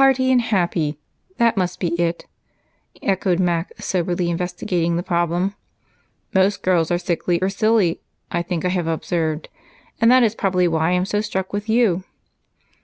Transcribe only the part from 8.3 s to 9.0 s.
I think I have